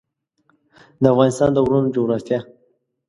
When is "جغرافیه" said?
1.95-2.39